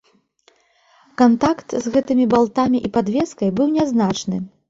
Кантакт 1.21 1.75
з 1.83 1.93
гэтымі 1.97 2.25
балтамі 2.33 2.79
і 2.89 2.93
падвескай 2.97 3.49
быў 3.59 3.67
нязначны. 3.77 4.43